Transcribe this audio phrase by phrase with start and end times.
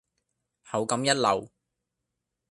[0.63, 1.47] 口感一流